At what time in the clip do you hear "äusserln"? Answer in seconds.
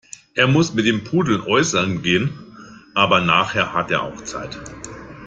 1.41-2.01